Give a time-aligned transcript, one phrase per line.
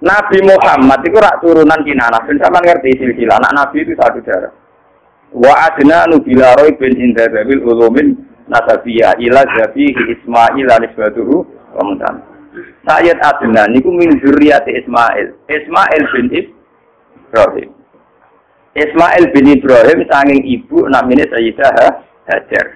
[0.00, 2.24] Nabi Muhammad itu rak turunan Kinanah.
[2.24, 3.36] Ben sama ngerti silsilah.
[3.36, 4.52] Anak Nabi itu satu darah.
[5.30, 8.16] Wa adna nubila roy bin inda babil ulumin
[8.48, 11.44] nasabiyah ila zabi Ismail anisbatuhu
[11.76, 12.24] wa mutan.
[12.88, 15.36] Sayyid Adnan niku min zurriyati Ismail.
[15.46, 17.70] Ismail bin Ibrahim.
[18.74, 22.66] Ismail bin Ibrahim sanging ibu namanya Sayyidah Hajar.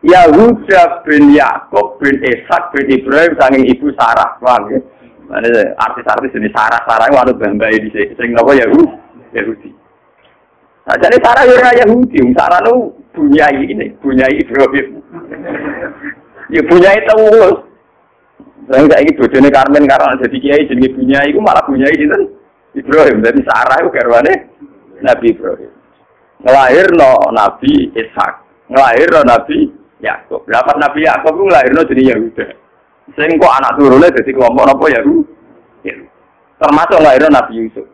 [0.00, 4.38] Yahuda bin Yakub bin Ishak bin Ibrahim sanging ibu Sarah.
[4.40, 4.80] Paham ya?
[5.28, 8.16] Ane artis-artis ini sarah-sarahnya waduh bambai di sini.
[8.16, 8.64] Sering apa ya?
[8.64, 8.88] Uh,
[9.36, 9.70] Yahudi.
[10.88, 12.18] Nah, jadi sarah ya orang Yahudi.
[12.32, 12.76] Sarah itu
[13.12, 13.86] bunyai ini.
[14.00, 14.86] Bunyai Ibrahim.
[16.48, 17.58] ya bunyai itu mulus.
[18.68, 22.18] Saya tidak ingin bodohnya Carmen karena jadi kiai jenis bunyai itu malah bunyai itu.
[22.72, 23.20] Ibrahim.
[23.20, 24.32] Jadi sarah itu garwane
[25.04, 25.72] Nabi Ibrahim.
[26.40, 28.32] Ngelahir no Nabi Ishak.
[28.72, 29.58] Ngelahir no Nabi
[30.00, 30.40] Yakub.
[30.48, 32.44] Berapa Nabi Yakub itu ngelahir no jenis Yahudi.
[33.16, 35.00] Sing kok anak turunnya jadi kelompok apa ya?
[36.58, 37.86] Termasuk ngelahir Nabi Yusuf.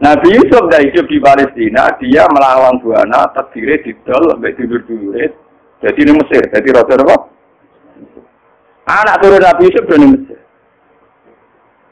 [0.00, 5.12] Nabi Yusuf dah hidup di Palestina, dia melawan buana, terdiri di dol, sampai tidur dulu.
[5.80, 7.16] Jadi ini Mesir, jadi roda apa?
[8.88, 10.40] Anak turun Nabi Yusuf dari Mesir.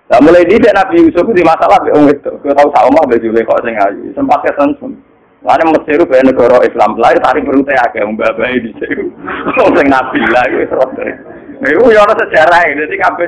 [0.08, 2.32] Nah, mulai di Nabi Yusuf itu di masalah wong itu.
[2.32, 4.08] Kau tahu sama be jule kok sing ayu.
[4.16, 4.96] Sempat kesensun.
[5.44, 9.12] Mana Mesir be negara Islam lain tarik perut agak mbak bayi di situ.
[9.60, 10.64] Wong sing Nabi lah itu
[11.58, 11.74] terus.
[11.74, 12.60] Itu ya ono sejarah.
[12.66, 13.24] Jadi kabeh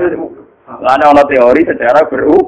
[0.70, 2.38] Lalu ono teori sejarah beru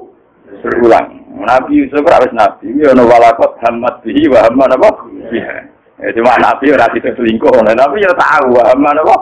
[0.62, 1.22] berulang.
[1.42, 4.90] Nabi Yusuf ora nabi, ya ono walakot hamad bihi wa hamad apa?
[5.32, 5.58] Biha.
[5.98, 9.16] Ya cuma nabi ora itu selingkuh, nah, nabi ya tahu wa hamad apa?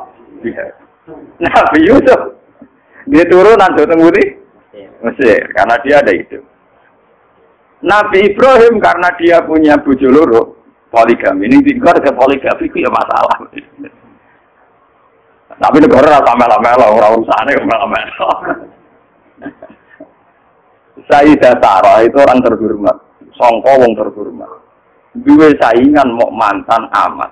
[0.45, 0.67] Biha.
[1.41, 2.21] Nabi Yusuf
[3.09, 4.25] dia turun nanti tembudi
[5.01, 6.39] Mesir karena dia ada itu.
[7.81, 10.43] Nabi Ibrahim karena dia punya bojo loro
[10.93, 13.49] poligami ini tinggal ke poligami itu ya masalah.
[15.61, 18.31] Tapi negara rasa melo-melo, orang urusannya melo-melo.
[21.05, 22.97] Sayyidah Sarah itu orang terhormat.
[23.37, 24.49] Songko wong terhormat.
[25.21, 27.29] Dua saingan mau mantan amat.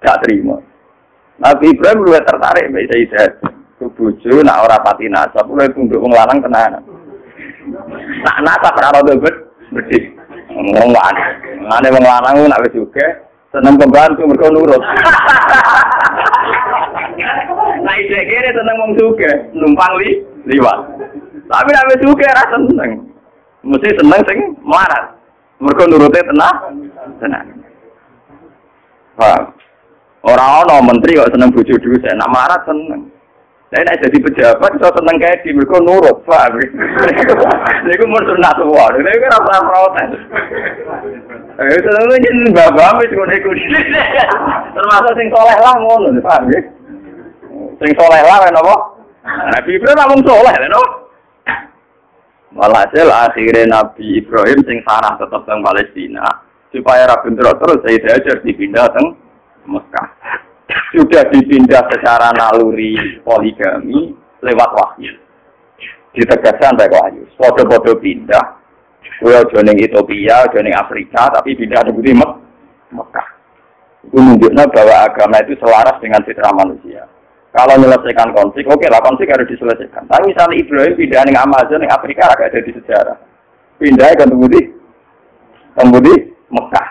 [0.00, 0.56] Gak terima.
[1.38, 3.28] Nabi Ibrahim lu tertarik mbak Sayyidah.
[3.78, 5.52] Kebuju nak ora pati nasab.
[5.52, 6.82] Lu tunduk wong lanang tenanan.
[8.24, 10.00] Nak nasab ora rada bedhe.
[10.48, 11.24] Ngomong wae.
[11.68, 14.82] Ngene wong lanang nak wis juga seneng pembantu mergo nurut.
[17.88, 20.92] Nah, ide kene seneng wong suge, numpang li liwat.
[21.48, 23.00] Tapi nek wis suge ra seneng.
[23.64, 25.16] Mesti seneng sing melarat.
[25.56, 26.68] Mergo nurute tenah,
[27.16, 27.48] tenang.
[29.16, 29.56] Paham?
[30.20, 33.08] Ora ana menteri kok seneng bojo dhuwit, nek melarat seneng.
[33.72, 36.60] Lah nek jadi pejabat iso seneng kae di mergo nurut, paham?
[37.88, 39.00] Niku mun sunat wae.
[39.00, 40.10] Niku ora pernah protes.
[41.56, 43.50] Eh, seneng jeneng bapak ngono iku.
[44.76, 46.60] Termasuk sing soleh lah ngono, paham ya?
[47.78, 48.74] Sing soleh lah napa?
[49.54, 50.82] Nabi Ibrahim namung soleh lho, no?
[52.58, 56.26] Walhasil akhirnya Nabi Ibrahim sing sarah tetap di Palestina
[56.72, 59.02] supaya Rabi terus saya diajar dipindah ke
[59.68, 60.08] Mekah.
[60.96, 65.12] Sudah dipindah secara naluri poligami lewat wahyu.
[66.16, 67.22] Ditegaskan baik wahyu.
[67.36, 68.58] Foto-foto pindah.
[69.18, 73.28] Kue joning Ethiopia, joning Afrika, tapi pindah di Mekah.
[74.08, 77.04] Itu menunjukkan bahwa agama itu selaras dengan fitrah manusia.
[77.48, 80.04] Kalau menyelesaikan konflik, oke lah konflik harus diselesaikan.
[80.04, 83.16] Tapi misalnya Ibrahim pindah ke Amazon, di Afrika agak jadi sejarah.
[83.80, 84.62] Pindah ke Tembudi,
[85.72, 86.14] Tembudi,
[86.52, 86.88] Mekah.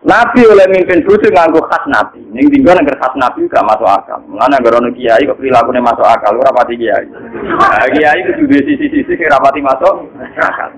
[0.00, 2.24] Nabi oleh mimpin bucu nganggu khas Nabi.
[2.32, 4.16] Yang tinggal negara khas Nabi gak masuk akal.
[4.24, 7.04] Mengenai negara kiai kok perilakunya masuk akal, lu rapati kiai.
[7.04, 10.08] Nah, kiai itu juga sisi-sisi kira rapati masuk
[10.40, 10.70] akal.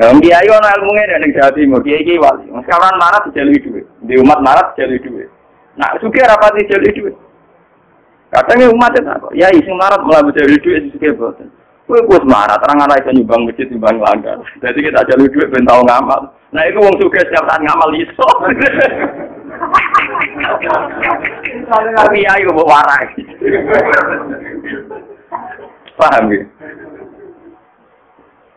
[0.00, 2.48] Nah, kiai ono ilmunya dari Jawa Timur, kiai kiai wali.
[2.64, 5.28] Sekarang marah dijalui duit, di umat marah dijalui duit.
[5.74, 7.14] Nah, suka rapati dijalui duit.
[8.34, 9.28] Katanya umat itu apa?
[9.30, 11.46] Ya isi marat malah mencari duit isi kebosan.
[11.86, 14.40] Kue kue semarat, terang anak itu nyumbang masjid nyumbang langgar.
[14.58, 16.32] Jadi kita jalur duit ben tau ngamal.
[16.50, 18.28] Nah itu wong suka setiap saat ngamal iso.
[21.94, 23.06] Tapi itu bawa warai.
[25.94, 26.42] Paham ya?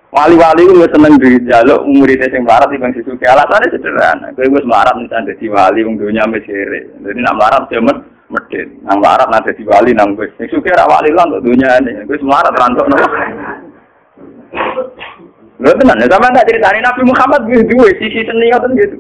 [0.08, 3.28] Wali-wali itu seneng di jaluk muridnya yang melarat di bangsi suki.
[3.28, 4.32] Alasannya sederhana.
[4.40, 6.96] Kue gue melarat misalnya jadi wali, wong dunia mesire.
[7.04, 8.72] Jadi nak melarat jaman medit.
[8.88, 10.32] Nang larat nanti di wali nang gue.
[10.40, 12.08] Sing suke ra wali lan untuk dunia ini.
[12.08, 13.08] Gue semarat rantok nopo.
[15.58, 18.98] Lho tenan, sama tak ceritani Nabi Muhammad gue duwe sisi seni ngoten gitu.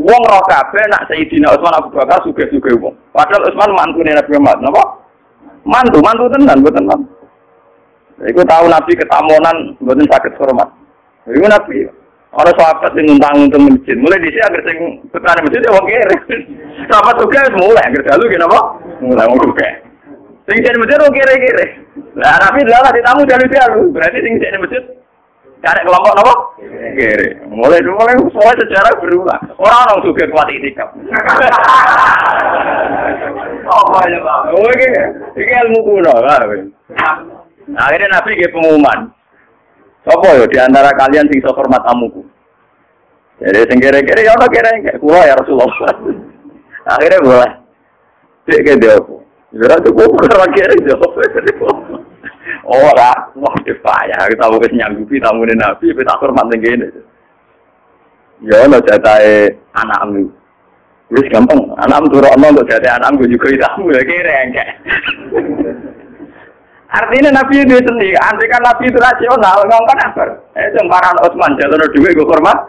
[0.00, 2.92] Wong roh kabeh nak Sayyidina Utsman Abu Bakar suge-suge wong.
[3.16, 4.84] Padahal Utsman mantune Nabi Muhammad, napa?
[5.64, 7.00] Mantu, mantu tenan, mboten man.
[8.20, 10.68] Iku tahu Nabi ketamonan mboten sakit hormat.
[11.24, 11.88] Iku Nabi
[12.30, 13.98] Orang sahabat yang nguntang untuk masjid.
[13.98, 14.78] Mulai di sini agar sing
[15.10, 16.16] petani masjid ya wong kere.
[16.86, 18.58] Sahabat juga mulai agar dalu kenapa?
[19.02, 19.82] Mulai wong kere.
[20.46, 21.66] Sing sing masjid kok kere-kere.
[22.14, 23.82] Lah Nabi adalah di tamu dalu-dalu.
[23.90, 24.82] Berarti sing sing masjid
[25.58, 26.34] cari kelompok apa?
[26.94, 27.28] Kere.
[27.50, 29.42] Mulai mulai semua sejarah berulang.
[29.58, 30.86] Orang orang juga kuat itikaf.
[33.66, 34.54] Apa ya Pak?
[34.54, 34.86] Oh ini,
[35.34, 36.14] ini ilmu kuno
[37.74, 37.86] lah.
[37.86, 38.98] Akhirnya Nabi ke pengumuman.
[40.02, 42.24] Sopo yo di antara kalian sing sok hormat tamuku.
[43.40, 45.72] Jadi sing kere-kere ya ono kere kula ya Rasulullah.
[46.96, 47.52] Akhirnya boleh.
[48.48, 48.96] Cek ke dia.
[49.50, 51.12] Ya tuh kok ora kere jawab.
[52.70, 56.86] Ora, wah dipaya kita mau nyanggupi tamu Nabi, tapi tak hormat ning kene.
[58.46, 60.30] Ya ono jatahe anakmu.
[61.10, 64.64] Wis gampang, anakmu turokno untuk jatahe anakmu juga tamu ya kere engke.
[66.90, 70.22] Artinya Nabi itu sendiri, andai kan Nabi itu rasional, ngomong kan apa?
[70.58, 72.66] Eh, semparan Osman, jalur duit gue hormat.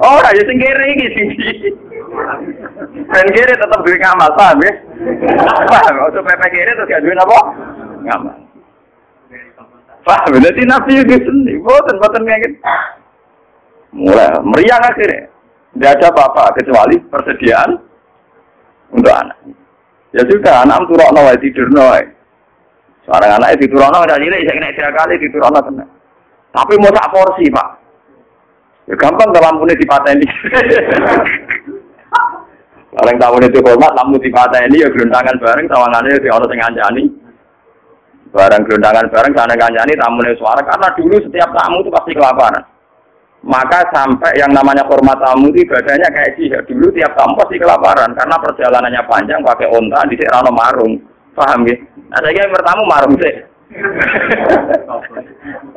[0.00, 1.06] Oh, ya sing kiri iki
[3.04, 4.72] sing kiri tetap duwe ngamal, paham ya?
[5.68, 7.38] Paham, untuk PP kiri terus gak duwe apa?
[8.08, 8.36] Ngamal.
[10.08, 12.58] Paham, berarti Nabi itu sendiri, boten boten kayak gitu.
[13.92, 15.28] Mulai meriang akhirnya.
[15.74, 17.76] Tidak ada apa-apa kecuali persediaan
[18.94, 19.38] untuk anak.
[20.14, 22.06] Ya sudah, anak turun nawai tidur nawai.
[23.04, 25.84] Seorang anak itu turun nawai, jadi saya kena tiga kali di turun nawai.
[26.54, 27.68] Tapi mau tak porsi pak.
[28.84, 30.26] Ya gampang kalau lampunya dipateni.
[32.94, 37.04] Orang tamu itu hormat, lampu dipateni ya gerundangan bareng, tawangannya di orang yang ngancani.
[38.30, 40.62] Barang gerundangan bareng, sana ngancani, tamunya suara.
[40.62, 42.62] Karena dulu setiap tamu itu pasti kelaparan.
[43.44, 46.62] Maka sampai yang namanya hormat tamu itu ibadahnya kayak jihad.
[46.70, 48.14] Dulu tiap tamu pasti kelaparan.
[48.14, 50.94] Karena perjalanannya panjang, pakai onta, di Rano Marung.
[51.34, 51.76] Paham ya?
[52.14, 53.34] Saya yang bertamu Marung sih.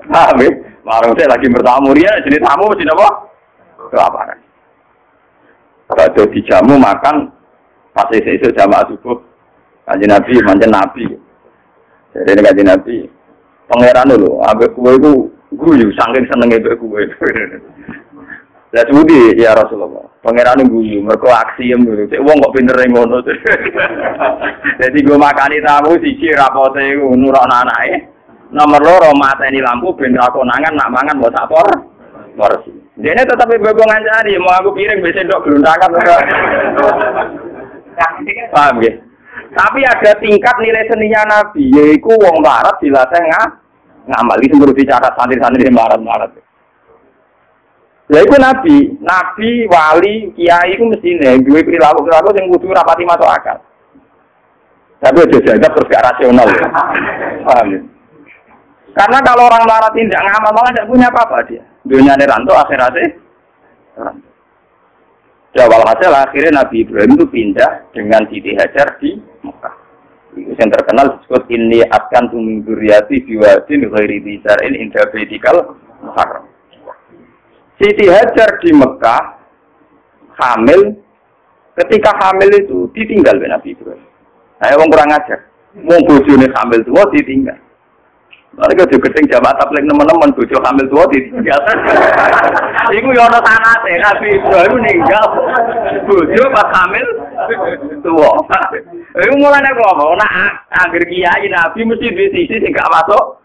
[0.09, 0.49] Paham ya?
[0.85, 3.09] Marung saya lagi bertamu dia, jadi tamu mesti apa?
[3.89, 4.39] Kelaparan.
[5.87, 7.31] Kalau di jamu makan,
[7.95, 9.17] pas itu jamaah subuh.
[9.87, 11.07] Kaji Nabi, manjan Nabi.
[12.11, 12.97] Jadi ini kaji Nabi.
[13.71, 15.11] Pangeran dulu, abek kue itu
[15.55, 17.07] guyu, saking senengnya abek kue.
[18.75, 20.03] Lah budi ya Rasulullah.
[20.19, 22.03] Pangeran guyu, mereka aksi yang dulu.
[22.11, 23.23] Cek wong kok pinter ngono.
[24.83, 26.83] Jadi gue makani tamu siji rapote
[27.15, 27.97] nurak anak-anaknya.
[28.51, 31.67] Nomor loro mateni lampu ben aku nangan nak mangan mbok tak por.
[32.35, 32.71] Porsi.
[32.99, 36.17] Dene tetep bebo ngancani mau aku piring bisa ndok gelundangan ora.
[38.53, 38.93] Paham ya?
[39.57, 43.47] Tapi ada tingkat nilai seninya Nabi, yaitu wong barat dilatih ngah
[44.05, 46.46] ngamal itu perlu dicatat santri-santri di barat-barat.
[48.07, 53.27] Ya itu Nabi, Nabi, wali, kiai itu mestinya dua perilaku perilaku yang kudu rapati masuk
[53.27, 53.59] akal.
[55.03, 56.47] Tapi aja jaga terus gak rasional.
[56.47, 56.67] Ya.
[57.43, 57.79] Paham ya?
[58.97, 61.63] Karena kalau orang melarat tidak ngamal malah tidak punya apa-apa dia.
[61.85, 63.05] Dunia ranto akhiratnya
[63.99, 64.27] ranto.
[65.53, 69.75] Jawab hasil akhirnya Nabi Ibrahim itu pindah dengan Siti Hajar di Mekah.
[70.33, 75.05] Itu yang terkenal disebut ini akan tumingduriati biwadin ghairi bisarin indah
[76.01, 76.46] muharram.
[77.77, 79.37] Siti Hajar di Mekah
[80.37, 80.97] hamil
[81.77, 84.01] ketika hamil itu ditinggal oleh Nabi Ibrahim.
[84.57, 85.39] Saya nah, kurang ajar.
[85.77, 87.57] Mau bojone hamil tua ditinggal.
[88.57, 91.61] Mereka juga keting jamaah tablik teman-teman bojo hamil tua di tinggal.
[92.97, 95.25] Iku yo ana sanate Nabi Ibrahim meninggal.
[96.09, 97.05] Bojo pas hamil
[98.01, 98.31] tua.
[99.21, 100.33] Iku mulane kok nak
[100.73, 103.37] anggere kiai Nabi mesti di sisi sing gak masuk.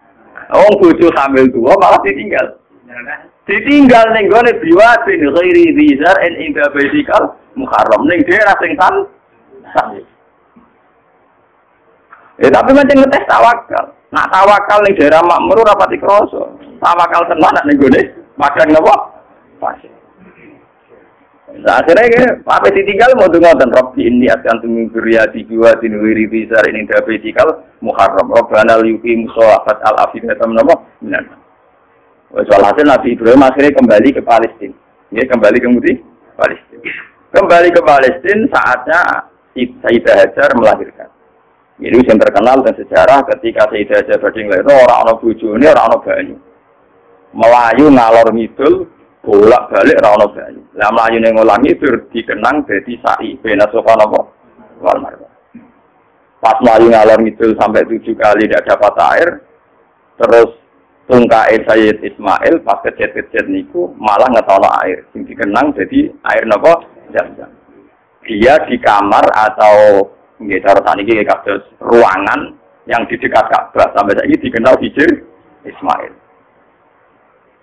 [0.56, 2.56] Wong bojo hamil tua malah ditinggal.
[3.42, 8.94] Ditinggal ning gone biwadin ghairi dzar en inda baitikal muharram ning daerah sing tan.
[12.38, 13.84] Eh tapi macam ngetes tawakal.
[14.14, 16.54] Nak tawakal ning daerah makmur ora pati krasa.
[16.78, 18.02] Tawakal tenan ning gone
[18.38, 18.94] makan napa?
[19.58, 19.90] Pasir.
[21.52, 24.88] Nah, akhirnya ke, apa ditinggal mau dengar dan Rob ini akan tunggu
[25.36, 30.72] di dua di wiri besar ini diabetikal muharram Robbana liyuki musawafat al afidatam nama
[31.04, 31.41] minan.
[32.32, 34.72] Soal hasil Nabi Ibrahim akhirnya kembali ke Palestina.
[35.12, 35.92] Ya, kembali ke Mudi,
[36.32, 36.88] Palestina.
[37.28, 39.00] Kembali ke Palestina saatnya
[39.52, 41.12] Sayyidah Hajar melahirkan.
[41.76, 46.36] Ini yang terkenal dan sejarah ketika Sayyidah Hajar Bading itu orang-orang bujuni, orang-orang banyu.
[47.36, 48.74] Melayu ngalor ngidul,
[49.20, 50.62] bolak balik orang-orang banyu.
[50.72, 53.36] Nah Melayu yang ngulang itu dikenang jadi sa'i.
[53.44, 54.32] Bena sofa nopo,
[54.80, 55.04] wal
[56.40, 59.28] Pas Melayu ngalor ngidul sampai tujuh kali tidak dapat air,
[60.16, 60.61] terus
[61.10, 65.06] tungkae Sayyid Ismail pas kecet-kecet niku malah ngetono air.
[65.14, 67.50] Yang dikenang jadi air nopo jam-jam.
[68.22, 70.06] Dia di kamar atau
[70.42, 72.58] Nggih, cara tani iki kados ruangan
[72.90, 75.22] yang di dekat Ka'bah sampai saiki dikenal Hijir
[75.62, 76.10] Ismail.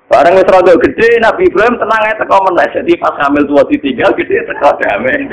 [0.08, 4.15] Bareng wis rada gede Nabi Ibrahim tenang ae teko meneh jadi pas hamil tua ditinggal
[4.15, 5.19] gede teko damai.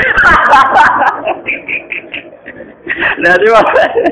[3.17, 3.61] Nah, cuma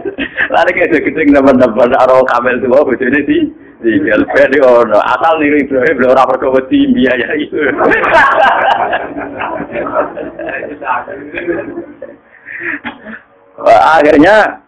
[0.55, 3.39] lari kayak gede teman-teman arwah kamel tuh, oh, ini di
[3.85, 4.99] gelben di ono.
[5.01, 7.59] Asal niru Ibrahim, rapor ke wedi biaya itu.
[13.65, 14.65] Akhirnya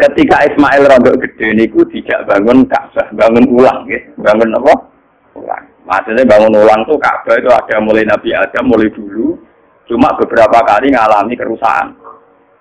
[0.00, 4.00] ketika Ismail rondo gede niku tidak bangun Ka'bah, bangun ulang ya.
[4.16, 4.74] Bangun apa?
[5.36, 5.64] Ulang.
[5.84, 9.36] Maksudnya bangun ulang tuh Ka'bah itu ada mulai Nabi Adam mulai dulu,
[9.86, 11.94] cuma beberapa kali ngalami kerusakan.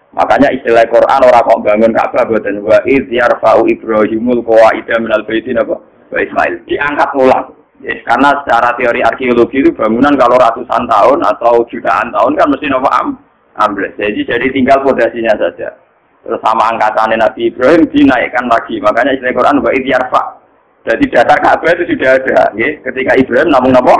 [0.09, 5.61] Makanya istilah Quran orang kok bangun Ka'bah buatan wa id yarfa'u Ibrahimul qawaida minal baitin
[5.61, 5.77] apa?
[6.09, 7.53] Wa Ismail diangkat ulang.
[7.79, 12.67] Ya, karena secara teori arkeologi itu bangunan kalau ratusan tahun atau jutaan tahun kan mesti
[12.67, 13.15] nopo am
[13.55, 13.95] ambles.
[13.95, 15.77] Jadi jadi tinggal fondasinya saja.
[16.25, 18.81] Terus sama angkatan Nabi Ibrahim dinaikkan lagi.
[18.83, 20.23] Makanya istilah Quran wa yarfa.
[20.89, 22.51] Jadi dasar Ka'bah itu sudah ada.
[22.57, 22.69] Ya.
[22.83, 23.95] Ketika Ibrahim namun apa?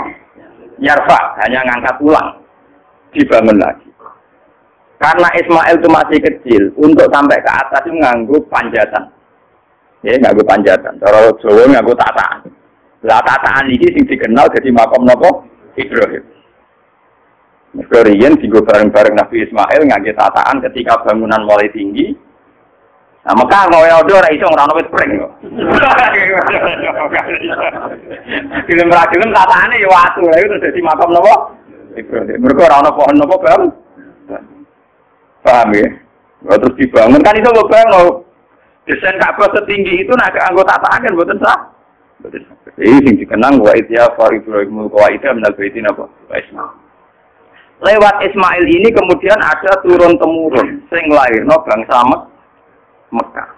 [0.80, 2.40] Yarfa, hanya ngangkat ulang.
[3.12, 3.89] Dibangun lagi.
[5.00, 9.08] Karena Ismail itu masih kecil, untuk sampai ke atas itu nganggu panjatan.
[10.04, 10.92] Ya, nganggu panjatan.
[11.00, 12.44] Kalau Jawa nganggu tataan.
[13.08, 15.48] Lah tataan ini sing dikenal jadi makom nopo
[15.80, 16.20] Ibrahim.
[17.72, 22.12] Mereka riyen tinggal bareng-bareng Nabi Ismail ngangge tataan ketika bangunan mulai tinggi.
[23.24, 25.32] Nah, maka mau ya udah iso ngrano wis pring kok.
[28.68, 31.56] Film ra film tataane ya lha itu dadi makam napa?
[31.96, 33.62] Mereka ora ono pohon Bang?
[35.40, 35.88] Paham ya?
[36.40, 37.88] Nah, terus dibangun kan itu nggak bang
[38.88, 41.60] desain Ka'bah setinggi itu nak anggota tataan kan buatan sah.
[42.80, 46.04] Ini sing dikenang wa itya fa Ibrahimul qawaida minal baitin apa?
[46.28, 46.80] Wa Ismail
[47.80, 52.22] lewat Ismail ini kemudian ada turun temurun sing lahir no bangsa Mek
[53.10, 53.48] Mekah.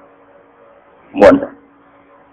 [1.12, 1.45] Mohon.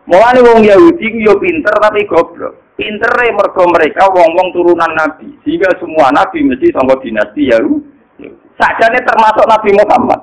[0.08, 2.56] Mulane wong Yahudi yo pinter tapi goblok.
[2.80, 5.28] Pintere mergo mereka wong-wong turunan nabi.
[5.44, 7.99] Sehingga semua nabi mesti sangka dinasti Yahudi.
[8.60, 10.20] Sajane termasuk Nabi Muhammad.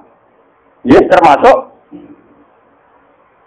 [0.85, 1.57] Ya, yes, termasuk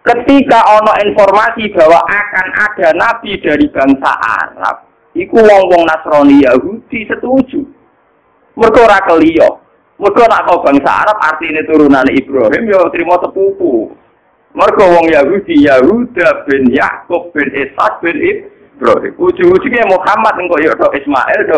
[0.02, 7.62] ketika ono informasi bahwa akan ada nabi dari bangsa Arab, iku wong-wong Nasrani Yahudi setuju.
[8.58, 9.62] Mereka ora keliyo.
[10.02, 13.94] Mereka nak kau bangsa Arab artinya turunan Ibrahim ya terima sepupu.
[14.58, 19.14] Mereka wong Yahudi Yahuda bin Yakub bin Ishak bin Ibrahim.
[19.22, 21.58] Ujung-ujungnya Muhammad engkau ya do Ismail do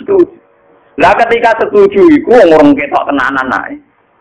[0.00, 0.39] Setuju.
[1.00, 3.74] Lah ketika setuju iku wong orang ketok tenanan nae.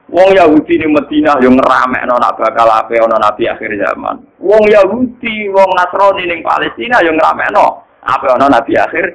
[0.09, 4.25] Wong Yahudi di Medina yang ngerame nak bakal apa ono nabi akhir zaman.
[4.41, 9.05] Wong Yahudi, wong Nasrani ning Palestina yang ngerame apa ono nabi akhir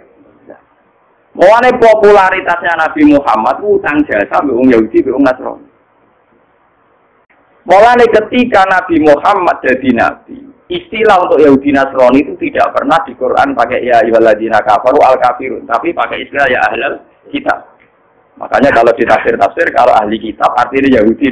[1.35, 5.67] Mulane popularitasnya Nabi Muhammad utang jasa mbek wong Yahudi mbek wong Nasrani.
[7.67, 10.37] Mulane ketika Nabi Muhammad jadi nabi,
[10.71, 15.67] istilah untuk Yahudi Nasrani itu tidak pernah di Quran pakai ya ayyuhalladzina kafaru al kafirun,
[15.67, 17.03] tapi pakai istilah ya ahlul
[17.35, 17.75] kitab.
[18.39, 21.31] Makanya kalau di tafsir-tafsir kalau ahli kitab artinya Yahudi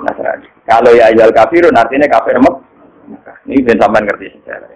[0.00, 0.48] Nasrani.
[0.66, 3.36] Kalau ya ayyuhal kafirun artinya kafir Mekah.
[3.46, 4.70] Ini ben sampean ngerti sejarah.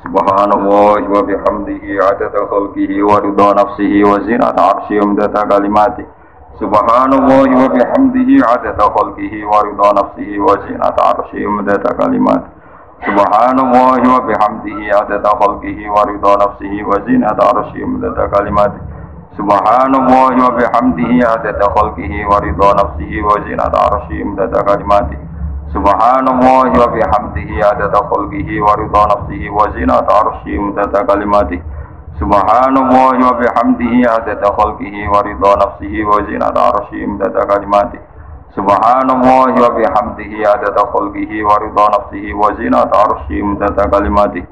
[0.00, 6.02] Subhanallah wa bihamdihi adada khalqihi wa ridha nafsihi wa zinata arsyi umdata kalimati
[6.56, 12.48] Subhanallah wa bihamdihi adada khalqihi wa ridha nafsihi wa zinata arsyi umdata kalimati
[13.00, 18.80] Subhanallah wa bihamdihi adada khalqihi wa ridha nafsihi wa zinata arsyi umdata kalimati.
[19.36, 25.16] Subhanallah wa bihamdihi adada khalqihi wa ridha nafsihi wa zinata arsyi umdata kalimati.
[25.70, 31.62] Subhanallah wa bihamdihi adada khalqihi wa ridha nafsihi wa zinata arsyihi mudada kalimati.
[32.18, 35.06] Subhanallah wa bihamdihi adada khalqihi
[38.54, 44.42] Subhanallah wa bihamdihi adada khalqihi wa ridha nafsihi wa zinata arsyihi mudada kalimati